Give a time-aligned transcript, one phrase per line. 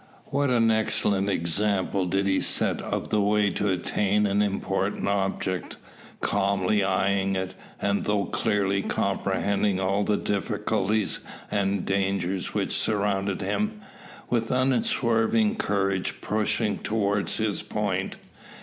[0.31, 5.77] What an excellent example did he set of the way to attain an important object!
[6.21, 11.19] Calmly eyeing it, and though clearly comprehending all the difficulties
[11.51, 13.79] and dangers which surrounded him,
[14.27, 18.17] with unswerving courage pushing towards his point.